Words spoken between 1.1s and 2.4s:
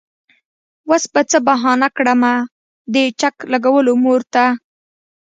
به څۀ بهانه کړمه